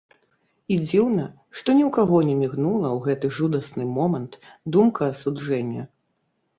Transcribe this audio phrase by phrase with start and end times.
[0.75, 1.25] І дзіўна,
[1.59, 4.33] што ні ў каго не мігнула ў гэты жудасны момант
[4.77, 5.83] думка асуджэння.